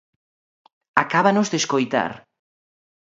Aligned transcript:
Acábanos 1.03 1.47
de 1.49 1.57
escoitar. 1.61 2.11